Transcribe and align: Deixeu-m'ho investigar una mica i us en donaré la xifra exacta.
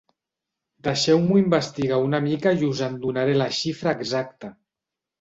Deixeu-m'ho 0.87 1.37
investigar 1.41 2.01
una 2.07 2.23
mica 2.31 2.57
i 2.63 2.67
us 2.73 2.83
en 2.91 2.99
donaré 3.07 3.39
la 3.45 3.53
xifra 3.63 3.99
exacta. 4.01 4.55